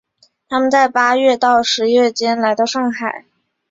[0.49, 3.23] 他们在八月到十月间来到上海。